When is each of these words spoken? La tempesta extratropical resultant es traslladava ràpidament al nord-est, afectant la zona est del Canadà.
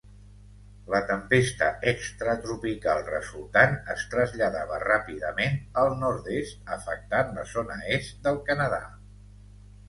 La 0.91 0.99
tempesta 1.09 1.65
extratropical 1.91 3.01
resultant 3.09 3.77
es 3.95 4.05
traslladava 4.13 4.79
ràpidament 4.85 5.61
al 5.83 5.93
nord-est, 6.05 6.65
afectant 6.79 7.31
la 7.39 7.45
zona 7.53 7.77
est 7.99 8.27
del 8.29 8.41
Canadà. 8.51 8.83